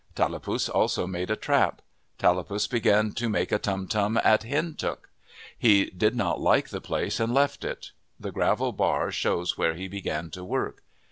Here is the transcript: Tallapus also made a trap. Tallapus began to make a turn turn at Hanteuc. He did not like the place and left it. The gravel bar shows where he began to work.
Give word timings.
Tallapus 0.15 0.67
also 0.67 1.05
made 1.05 1.29
a 1.29 1.35
trap. 1.35 1.83
Tallapus 2.17 2.65
began 2.65 3.11
to 3.11 3.29
make 3.29 3.51
a 3.51 3.59
turn 3.59 3.87
turn 3.87 4.17
at 4.17 4.41
Hanteuc. 4.41 4.97
He 5.55 5.91
did 5.91 6.15
not 6.15 6.41
like 6.41 6.69
the 6.69 6.81
place 6.81 7.19
and 7.19 7.31
left 7.31 7.63
it. 7.63 7.91
The 8.19 8.31
gravel 8.31 8.71
bar 8.71 9.11
shows 9.11 9.59
where 9.59 9.75
he 9.75 9.87
began 9.87 10.31
to 10.31 10.43
work. 10.43 10.81